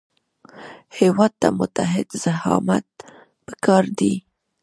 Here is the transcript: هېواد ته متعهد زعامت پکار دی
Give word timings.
هېواد 0.97 1.31
ته 1.41 1.47
متعهد 1.59 2.09
زعامت 2.23 2.87
پکار 3.45 3.83
دی 3.97 4.13